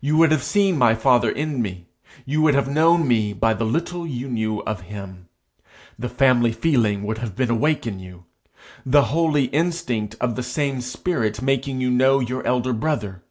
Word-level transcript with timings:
You 0.00 0.16
would 0.16 0.32
have 0.32 0.42
seen 0.42 0.78
my 0.78 0.94
father 0.94 1.28
in 1.28 1.60
me; 1.60 1.88
you 2.24 2.40
would 2.40 2.54
have 2.54 2.70
known 2.70 3.06
me 3.06 3.34
by 3.34 3.52
the 3.52 3.66
little 3.66 4.06
you 4.06 4.26
knew 4.26 4.60
of 4.62 4.80
him. 4.88 5.28
The 5.98 6.08
family 6.08 6.52
feeling 6.52 7.02
would 7.02 7.18
have 7.18 7.36
been 7.36 7.50
awake 7.50 7.86
in 7.86 7.98
you, 8.00 8.24
the 8.86 9.04
holy 9.12 9.44
instinct 9.44 10.16
of 10.22 10.36
the 10.36 10.42
same 10.42 10.80
spirit, 10.80 11.42
making 11.42 11.82
you 11.82 11.90
know 11.90 12.18
your 12.18 12.42
elder 12.46 12.72
brother. 12.72 13.22